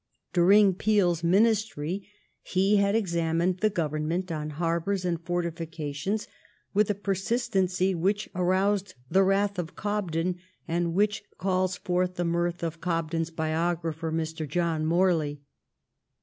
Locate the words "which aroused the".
7.95-9.21